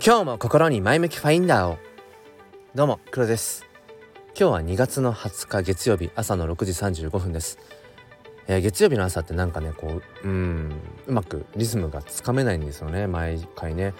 [0.00, 1.78] 今日も心に前向きファインダーを。
[2.72, 3.66] どうも黒です。
[4.38, 6.72] 今日は2月の20日月曜日朝の6時
[7.04, 7.58] 35分です、
[8.46, 10.72] えー、月曜日の朝ってなんかねこううん
[11.08, 13.92] うまくリズムがつかめないんですよね毎回ね。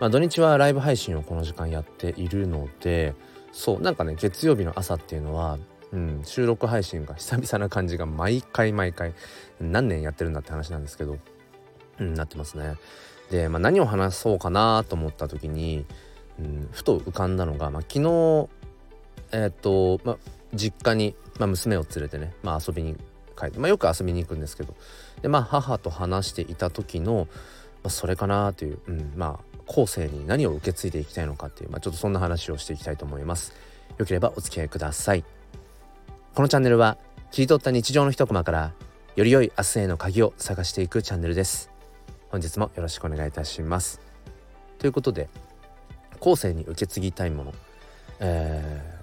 [0.00, 3.14] まあ土日はライブ配信をこの時間やっているので
[3.52, 5.58] そうなんかね月曜日の朝っていうのは
[5.92, 9.14] うん、収録配信が久々な感じが毎回毎回
[9.60, 11.18] 何年やってるんだって話なんですけど、
[12.00, 12.74] うん、なってますね。
[13.34, 15.84] で、まあ、何を話そうかなと思った時に、
[16.38, 18.48] うん、ふと浮かんだのが、まあ、昨日
[19.32, 20.16] えっ、と、まあ、
[20.54, 22.94] 実家に、まあ、娘を連れてね、まあ、遊びに
[23.36, 24.76] 帰って、まあ、よく遊びに行くんですけど
[25.20, 27.26] でまあ母と話していた時の、
[27.82, 33.52] まあ、それかなという、うん、まあ後世に何を受け継いでいきたいのかっていう、まあ、ちょっとそんな話をしていきたいと思います。
[33.98, 35.24] よければお付き合いください。
[36.34, 36.98] このチャンネルは
[37.32, 38.74] 切り取った日常の一コマから
[39.16, 41.73] より良い明日への鍵を探していくチャンネルです。
[42.34, 44.00] 本日もよろしくお願いいたします
[44.80, 45.28] ということで
[46.18, 47.54] 後世に受け継ぎたいもの、
[48.18, 49.00] え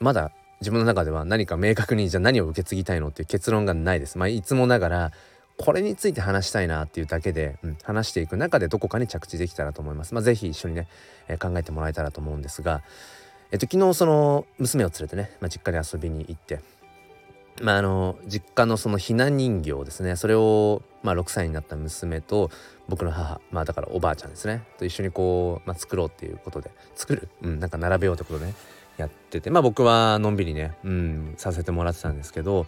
[0.00, 4.18] ー、まだ自分の中では何か明確にじゃあ何を受け継ぎたいのっていう結論がないです。
[4.18, 5.12] まあ、いつもながら
[5.56, 10.12] これについて話したいなっていうだけで、うん、話していく中でどこかに着地できたらと思います。
[10.12, 10.88] まあ、是非一緒にね、
[11.28, 12.82] えー、考えてもらえたらと思うんですが、
[13.50, 16.60] えっと、昨日その娘を連れてね、まあ、実家に遊びに行って
[17.60, 20.16] まあ、あの実家のそのひな人形ですね。
[20.16, 22.50] それを、まあ、6歳になった娘と
[22.88, 24.62] 僕の母まあだからおばあちゃんですね。
[24.78, 26.70] と一緒にこう、まあ、作ろうっていうことで。
[26.94, 28.54] 作る、うん、なんか並べようってことでね。
[28.96, 29.50] やってて。
[29.50, 32.66] まあ僕はのんびりね、うん、させてもらってたんですけど。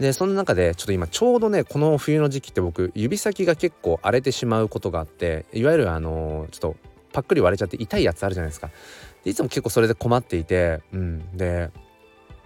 [0.00, 6.76] でその中でちょっと今ちょうどねこの冬の時期って僕指先が結構荒れてしまうことがあっていわゆるあのちょっと
[7.12, 8.70] パックリ割れちゃって痛いやつあるじゃないですか。
[9.24, 11.70] でいつも結構それで困っていて、うん、で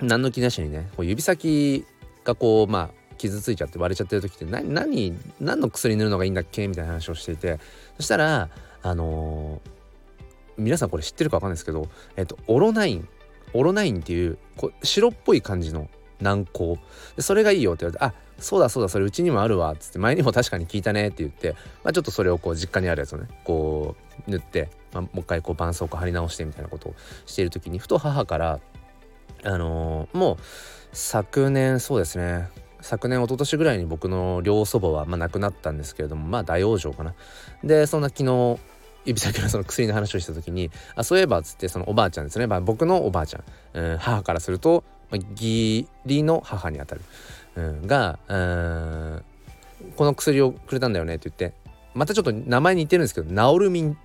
[0.07, 1.85] 何の気なしにねこう指先
[2.25, 7.59] がこうまあ傷ついちゃって割れちゃってる時って何何何の薬塗るのがいいんだっけみたいな話をしていて
[7.97, 8.49] そしたら
[8.83, 9.71] あのー、
[10.59, 13.09] 皆さんこれ知ってるか分かんないですけど、えっと、オロナイン
[13.55, 15.89] オロナインっていうこう白っぽい感じの
[16.21, 16.79] 軟膏。
[17.17, 26.95] でそれがいいよって言われて「あそうだそうだそれうちにもあるわ」っつって前にも確かに聞いたねって言って、まあ、ちょっとそれをこう実家にあるやつをねこう塗って、まあ、もう一回こう絆創膏貼り直してみたいなことを
[27.27, 28.61] している時にふと母から
[29.43, 30.37] 「あのー、もう
[30.93, 32.49] 昨年そうですね。
[32.81, 37.15] 昨年一昨年ぐらいに僕の両祖母は、まあ、亡くなったんですけれどもまあ大往生かな。
[37.63, 38.59] でそんな昨日
[39.07, 47.01] 指先のその薬の話をした時にあそういえばっつってそのおばあちゃんですね、まあ、僕のおばあちゃん、うん、母からすると、まあ、義理の母にあたる、
[47.57, 49.25] うん、がうん
[49.97, 51.57] この薬をくれたんだよねって言って。
[51.95, 53.97] またちょっと名前似てるんですけどナオルミン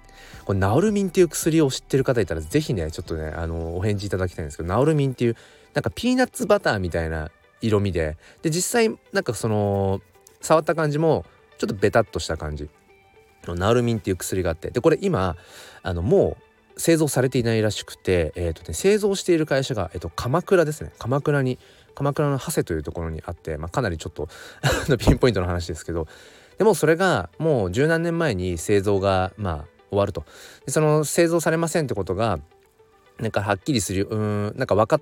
[0.45, 5.35] これナオルミンっていう薬を知ってる方いたら是非ねちょっとねあのお返事いただきたいんですけどナオルミンっていう
[5.73, 10.01] なんかピーナッツバターみたいな色味でで実際なんかその
[10.41, 11.25] 触った感じも
[11.57, 12.69] ちょっとベタっとした感じ。
[13.47, 15.37] のナオルミンっていう薬があってでこれ今
[15.81, 16.37] あのも
[16.75, 20.93] う製造されていないらしくて、えーとね、製造している会社が、えーと、鎌倉ですね。
[20.97, 21.59] 鎌倉に
[21.93, 24.29] 鎌倉の長谷というところにあって、まあ、かなりちょっと
[24.97, 26.07] ピンポイントの話ですけど。
[26.57, 30.25] でもそれがもう十何年前に製造がまあ終わると。
[30.65, 32.39] でその製造されませんってことが
[33.19, 35.01] なんかはっきりするうんなんか分かっ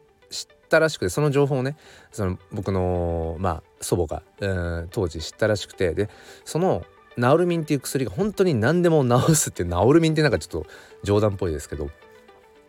[0.70, 1.78] たらしくてその情報をね
[2.12, 6.10] その僕のまあ祖母がうん当時知ったらしくてで
[6.46, 6.84] その
[7.16, 10.70] ナオルミンっていう薬が本当に何でも治すってナオルミンってなんかちょっと
[11.04, 11.90] 冗談っぽいですけど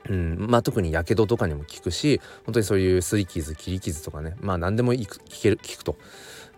[0.09, 4.99] うんまあ、特にやけどとかにも効くし本当にそういうすり傷切り傷とかねまあ何でも効
[5.43, 5.97] ける効くと。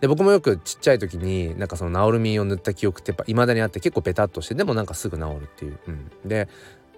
[0.01, 6.49] で僕もよくちっちゃい時になんかそのナオルミンを塗った記憶ってやっぱ未だにあって結構ペタッとしてでもなんかすぐ治るっていう、うん、で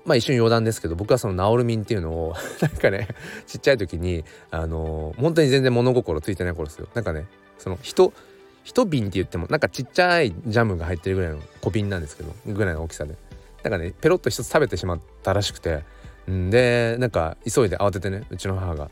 [0.05, 3.09] まあ一瞬余談ですけど僕はそのナオルミンっていうのを なんかね
[3.45, 6.87] ちっちゃい時にあの、本当に全然物心ついてない頃ですよ。
[6.93, 7.25] なんかね
[7.57, 8.13] その人
[8.63, 13.15] 一瓶って言ってもなんかちっちゃいジャムが入ってるぐらいの小瓶なんですけどぐらいの大きさで。
[13.63, 15.83] なんかねペロッと一つ食べてしまったらしくて
[16.29, 16.49] ん。
[16.49, 18.91] でなんか急いで慌ててねうちの母が、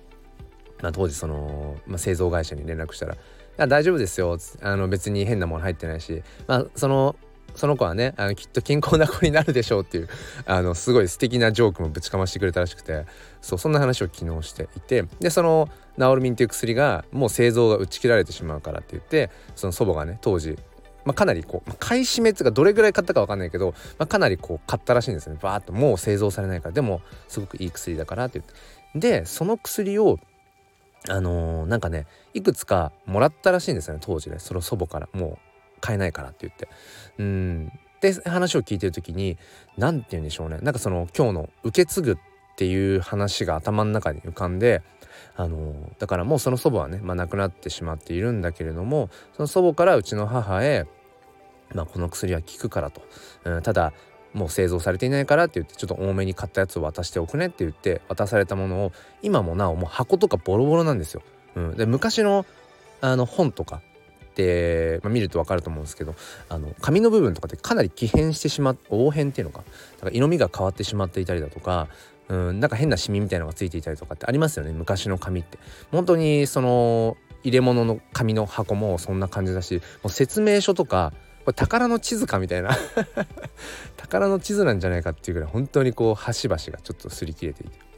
[0.82, 3.18] まあ、当時その、まあ、製造会社に連絡したら
[3.58, 4.38] 大丈夫ですよ。
[4.62, 6.24] あの別に変なもの入ってないし。
[6.48, 7.16] まあその
[7.54, 10.10] その子はねあのきっと健康な子になるでしょうっていう
[10.46, 13.06] あのすごい素敵なジョークもぶちかましてくれたらしくて。
[13.42, 15.06] そうそんな話を昨日していて。
[15.20, 20.58] でそのナオルミンっていう薬がもう製造が打ち切られてしまうからって言ってその祖母がね当時
[21.06, 25.38] まあ、かなりこう買い占めつがどれぐらい買ったか分かんないけど、まあ、かなりこう買ったらしいんですね。
[25.42, 26.74] バーッともう製造されないから。
[26.74, 29.20] でもすごくいい薬だからって言って。
[29.22, 30.20] でその薬を
[31.10, 34.40] あのー、なんかねいくつかもらったらしいんですよね当時ね。
[34.40, 35.10] その祖母から。
[35.14, 35.38] もう
[35.82, 36.68] 買えないからって言って。
[37.18, 37.72] うん。
[38.02, 39.38] で話を聞いてる時に
[39.78, 40.58] 何て言うんでしょうね。
[40.62, 42.18] なんかその今日の受け継ぐっ
[42.56, 44.82] ていう話が頭の中に浮かんで
[45.36, 50.86] あのー、だからもうその祖母はね、まあ、亡くなってしまっているんだけれどもその祖母からうちの母へ、
[51.74, 53.02] まあ、この薬は効くからと、
[53.46, 53.94] うん、ただ
[54.34, 58.92] もう製造されていないからって言ってちょっと多めに買ったやつを渡しておくねって言って渡されたものを
[59.22, 61.22] 今もなおもう箱とかボロボロなんですよ。
[61.56, 62.46] うん、で昔の
[63.02, 63.82] あの本とか
[64.36, 66.16] で、まあ、見ると分かると思うんですけど
[66.50, 69.64] あの紙の部分とかってかなり奇変してしまって黄変っていうのか。
[69.96, 71.88] だから色味が変わってしまっていたりだとか
[72.30, 75.58] うんなんか変なシミみたいのがついていたりとかってありますよね昔の紙って。
[75.92, 81.12] 本当にその入れ物の紙の箱もそんな感じだしもう説明書とか
[81.44, 82.78] これ宝の地図かみたいな。
[83.98, 87.92] 宝の地図なんじゃないかっていうぐらい本当にこう端々がちょっと擦り切れていて。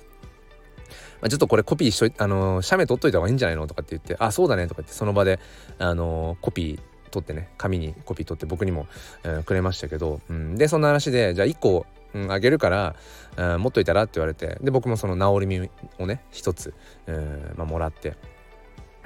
[1.21, 5.39] まあ、ちょっとこれコピーしといあの写メ撮っといた方がいいんじゃないのとかって言ってあそうだねとか言ってその場で
[5.79, 8.87] あのコピー取ってね紙にコピー取って僕にも、
[9.23, 12.95] えー、くれましたけど、うん、でそんな話でじゃあ1個、うん、あげるから、
[13.37, 16.73] うん、持っといたらって言われてで僕もその治り身をね一つ、
[17.07, 18.17] えーまあ、もらって。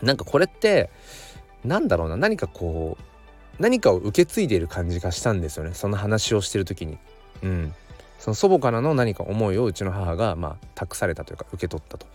[0.01, 0.89] なんかこれって
[1.63, 3.03] なんだろうな何かこう
[3.59, 6.97] 何かを受け継いでいる感じがしたんですよねその話をしてる時に。
[7.43, 7.73] うん、
[8.19, 12.05] その祖母からの何か思いをうちの母がまあ託されたというか受け取ったと。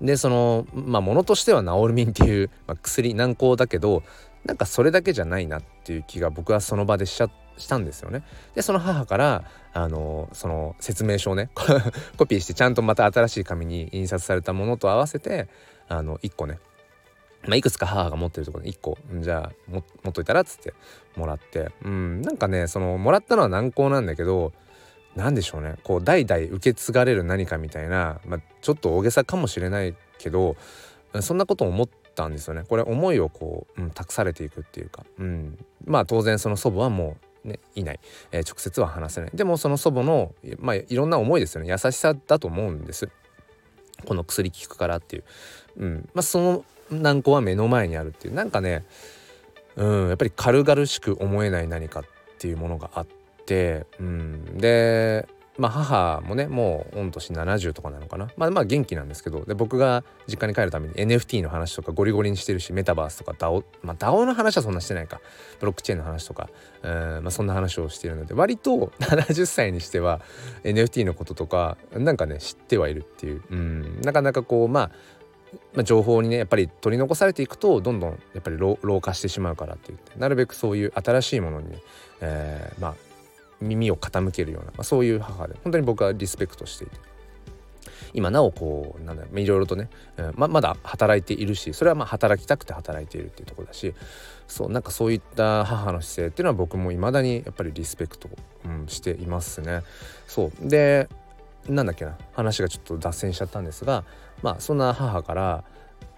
[0.00, 4.02] でそのまあものとしてはナオルミンっていう、まあ、薬軟膏だけど
[4.44, 8.22] なんかそれだけじゃないなっていう気が僕はその場でしちゃしたんですよね。
[8.54, 11.50] でその母からあのその説明書をね
[12.16, 15.48] コピーしてちゃんとまた新しい紙に印刷されたものと合わせて
[15.88, 16.58] あの1個ね
[17.46, 20.74] まあ、いくつか母が持ってるところで1個じゃあ持っといたらっつって
[21.16, 21.70] もらって。
[21.82, 24.52] うんなんかねそのもらったのは軟膏なんだけど
[25.16, 25.76] 何でしょうね。
[25.82, 30.56] こう代々受け継がれる何かみたいな、まあ、ちょっと大げさかもしれないけど
[31.20, 32.64] そんなことを思ったんですよね。
[32.68, 38.00] これ思いをこう、うん、託されていくっていうか、うん、まあ当然その祖母はもうね、いない、
[38.32, 39.30] えー、直接は話せない。
[39.34, 41.70] でもその祖母の、まあ、いろんな思いですよね。
[41.70, 43.08] 優しさだと思うんです。
[44.06, 45.24] この薬効くからっていう、
[45.78, 48.84] うんまあ、その軟膏は目の前にあるっていうなんかね、
[49.76, 52.04] うん、やっぱり軽々しく思えない何かっ
[52.38, 53.86] ていうものがあって。
[53.98, 55.26] うん、で
[55.60, 65.20] まあ母もねもう御年70とかなのかなまあまあ元気なんですけどで僕が実家に帰るために NFT の話とかゴリゴリにしてるしメタバースとか DAO まあ DAO の話はそんなしてないか
[65.58, 66.48] ブロックチェーンの話とか、
[66.82, 70.22] えーまあ、そんな話をしているので割と70歳にしては
[70.64, 74.90] NFT のこととかなんかね知ってはいるっていう、うん、なかなかこうまあ
[75.74, 81.76] まあ、情報にねやっぱり取り残されていくとどんどんやっぱり老化してしまうからって言ってなるべくそういう新しいものに、
[82.20, 82.94] えー、まあ
[83.60, 86.98] 耳を傾けるような、まあ、そういう母で本当に僕はリスペクトしていて
[88.12, 93.94] 今なおこうなんだろういろいろとね、えー、ままだ働いているしそれはまあ働きたくて働いているっていうところだし
[94.48, 98.28] そうなんかそういった母の姿勢っていうのは僕も未だにやっぱりリスペクト、
[98.64, 99.82] うん、していますね。
[100.26, 101.08] そうで
[101.68, 104.04] なんだっけな話がちょっと脱線しちゃったんですが
[104.42, 105.64] まあそんな母から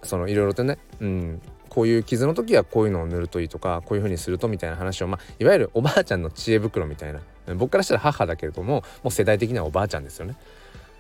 [0.02, 7.20] そのいろいろとね、うん、こういう傷の時はこういうのを塗るといいとかこういう風にするとみたいな話を、まあ、いわゆるおばあちゃんの知恵袋みたいな
[7.56, 10.36] 僕からしたら母だけれどももう世代的にはおばあちゃんですよね。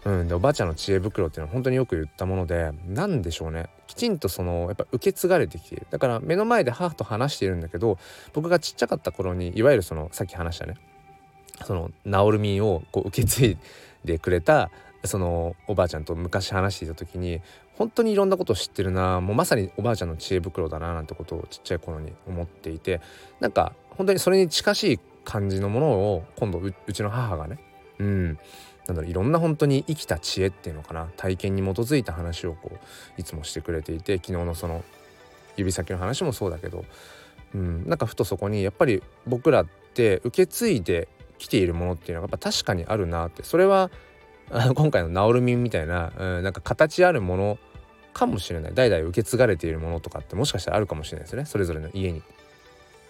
[0.04, 7.98] うん、でおばあちゃんの知恵袋っていうのは本当によく言ったもので何でしょうねきちんとそのやっぱ受け継がれてきているだから目の前で母と話しているんだけど
[8.32, 10.74] 僕がちっちゃかった頃にいわゆるそのさっき話したね
[11.64, 13.58] その治るみをこう受け継い
[14.04, 14.70] でくれた
[15.04, 17.40] そのおばあちゃんと昔話していた時に
[17.76, 23.00] 本当にいろんなことを知ってるなもうまさにおばあちゃんの知恵袋だななんてことをちっちゃい頃に思っていて
[23.40, 27.58] なんか本当にそれに近しい感じのものを今度うちの母がね
[27.98, 28.38] うん
[28.86, 34.84] なんだろういろんな本当に生きた知恵っていうのかな体験に基づいた話をこういつもしてくれていて昨日のその
[35.56, 36.84] 指先の話もそうだけど、
[37.54, 41.08] うん、なんかふとそこにやっぱり僕らって受け継いで
[41.44, 43.42] きているものっていうのがやっぱ確かにあるなって。
[43.42, 43.90] それは
[44.50, 47.58] あの今回のナオルミンみたいな、うん、なんか形あるもの
[48.12, 48.74] かもしれない。
[48.74, 51.44] 代々受け継がれているものとかってもしかしたらあるかもしれないですね。
[51.44, 52.22] それぞれの家に。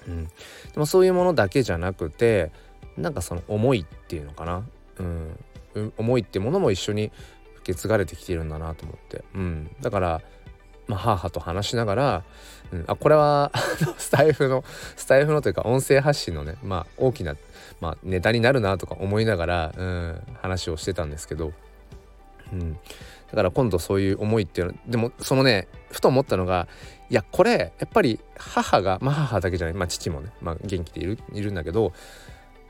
[0.07, 0.31] うん、で
[0.77, 2.51] もそういうものだけじゃなくて
[2.97, 4.65] なんかその思いっていうのかな、
[4.99, 7.13] うん、思いってものも一緒に
[7.59, 10.23] 受け継がれてきているんだなと思って、うん、だから、
[10.89, 12.25] まあ、母と話しながら、
[12.73, 13.53] うん、あこれは
[13.97, 14.65] スタイフの
[14.97, 17.37] スタイフのというか音声発信のね、まあ、大きな、
[17.83, 21.53] まあ、ネタになるなとか思いながら、うん、話をしてたんですけど、
[22.53, 22.79] うん、だ
[23.35, 26.69] から今度そういう思いっていうのでもそのねふと思ったのが
[27.11, 31.93] いやこれやっぱり母がまあ母だけじゃないまあ父もね、まあ、元気でいるいるんだけどやっ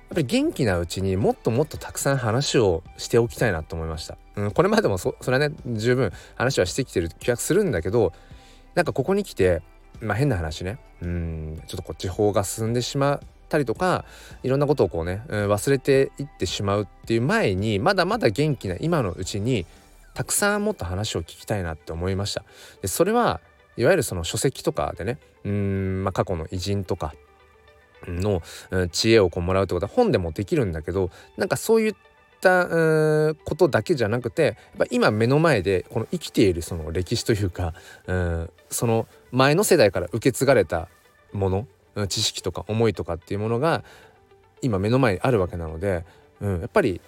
[0.08, 4.16] ぱり元気なうちにもっともっとたくさん話をしておきたいなと思いました。
[4.36, 8.14] うん、これまでもそそれはね十分話はしてきてる気がするんだけど
[8.74, 9.60] なんかここに来て
[10.00, 10.78] まあ変な話ね。
[11.02, 13.20] うんちょっとこう地方が進んでしま
[13.52, 14.06] ったりとか
[14.42, 19.66] いろんなことをこうね、うん、忘れていってしまうっていう前にまだまだ元気な今のうちに
[20.14, 22.44] たくさんもっと話を聞きたいなって思いました。
[22.80, 23.40] でそれは
[23.76, 27.14] いわゆるその書籍とかでねうん、まあ、過去の偉人とか
[28.06, 31.94] の、うん、知恵をこうもらうってことは本でもできるんだけどなんかそういっ
[32.40, 37.72] たうことだけじゃなくてやっぱ今目の前でこの生きているその歴史というか
[38.06, 40.88] うんその前の世代から受け継がれた
[41.32, 41.66] もの
[42.08, 43.84] 知識とか思いとかっていうものが
[44.60, 46.04] 今目の前にあるわけなので、
[46.40, 47.00] うん、やっぱり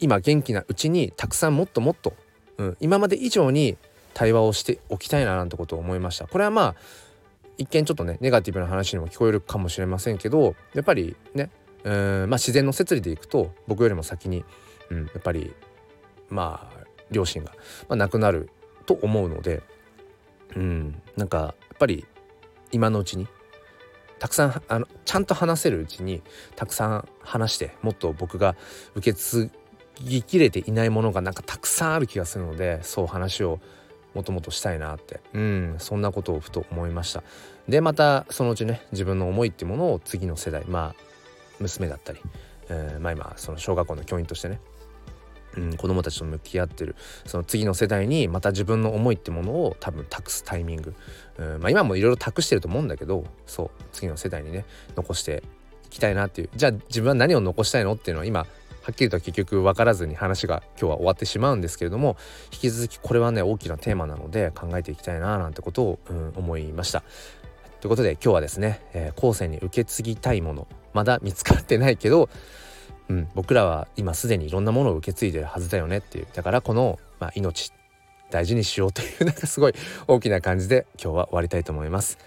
[0.00, 2.14] 今元気なうちにたくさんもっともっと、
[2.56, 3.76] うん、今まで以上に
[4.14, 6.26] 対話をしておきたいななんてことを思いました。
[6.26, 6.74] これはまあ
[7.58, 11.50] 一見ちょっとねネガティブな話にも聞こえるかもしれませんけどやっぱりね
[11.84, 11.92] うん
[12.30, 14.44] まあ自然の摂理でいくと僕よりも先に、
[14.90, 15.52] うん、やっぱり
[16.30, 17.52] まあ両親が、
[17.88, 18.48] まあ、亡くなる
[18.86, 19.62] と思うので
[20.56, 22.06] うんなんかやっぱり
[22.70, 23.26] 今のうちに
[24.18, 26.22] たくさんあのちゃんと話せるうちに
[26.56, 28.56] たくさん話してもっと僕が
[28.94, 29.50] 受け継
[30.00, 33.60] ぎきれていないものがなんかたくさんある気がするのでそう話を
[34.14, 35.20] もともとしたいなって。
[35.32, 37.22] うんそんなことをふと思いました。
[37.68, 41.02] でまたそのうちね自分の思いってものを次の世代まあ
[41.60, 42.20] 娘だったり、
[42.68, 44.60] えー、まあ今その小学校の教員としてね
[45.58, 46.94] うん、子供たちと向き合ってる。
[47.26, 50.94] その次の世代にまた自分の思いってものを多分託すタイミング、
[51.38, 54.64] うんまあ、今もいろいろ託してると思うんだけどそう次の世代にね
[54.96, 55.42] 残して
[55.86, 56.50] いきたいなっていう。
[56.54, 58.46] じゃあ自分は何を残したいのっていうのは今は
[58.92, 62.16] っきりとは結局分からずに話が今日は終わってしまうんですけれども
[62.52, 67.02] 引き続きこれはね大きなテーマなので考えていきたいななんてことを、うん、思いました。
[67.80, 70.66] ということで今日はですね、えー、後世に受け継ぎたいもの。
[70.94, 72.28] まだ見つかってないけど、
[73.08, 76.26] うん、僕らは今すでにいろんなものを受け継いでるはずだよねっていう。
[76.32, 77.72] だからこの、まあ、命
[78.30, 79.74] 大事にしようというなんかすごい
[80.06, 82.18] 大きな感じで今日は終わりたいと思います。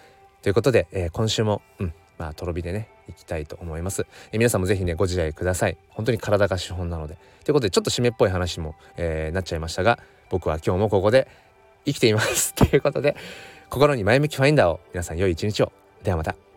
[0.41, 5.77] ということで、えー、今週も、うん、まあとろ火でねいきたいと思います、え皆さんもぜひねご自愛ください。
[5.89, 7.17] 本当に体が資本なので。
[7.43, 11.27] ということでちょっと締めっぽい話も、えー、なっちゃいましたが僕は今日もここで
[11.85, 12.53] 生きています。
[12.55, 13.15] ということで
[13.69, 15.71] 心に前向きファインダーを皆さん良い一日を。
[16.03, 16.50] ではまた。